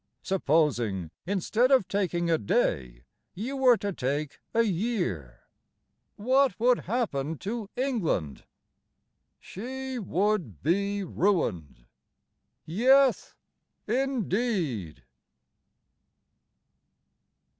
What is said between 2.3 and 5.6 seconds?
a day, You were to take a year,